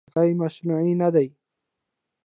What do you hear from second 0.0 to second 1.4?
خټکی مصنوعي نه ده.